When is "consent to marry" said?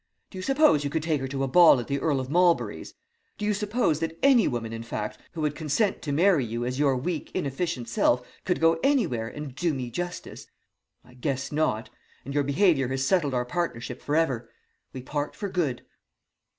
5.53-6.43